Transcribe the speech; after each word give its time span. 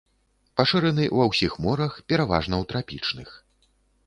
Пашыраны 0.61 1.05
ва 1.19 1.27
ўсіх 1.31 1.57
морах, 1.67 1.93
пераважна 2.13 2.55
ў 2.63 2.71
трапічных. 2.73 3.29